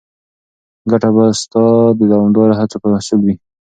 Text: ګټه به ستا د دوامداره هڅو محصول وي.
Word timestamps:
ګټه 0.91 1.09
به 1.15 1.25
ستا 1.41 1.65
د 1.97 1.99
دوامداره 2.11 2.53
هڅو 2.59 2.77
محصول 2.91 3.19
وي. 3.25 3.35